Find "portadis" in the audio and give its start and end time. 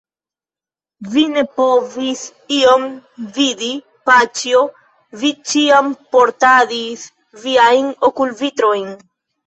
6.19-7.09